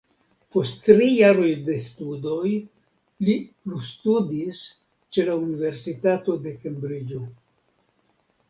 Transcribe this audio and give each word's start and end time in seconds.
Post 0.53 0.77
tri 0.85 1.09
jaroj 1.17 1.49
de 1.67 1.75
studoj 1.83 2.53
li 3.27 3.35
plustudis 3.67 4.63
ĉe 5.19 5.27
la 5.31 5.37
Universitato 5.45 6.39
de 6.47 6.57
Kembriĝo. 6.65 7.25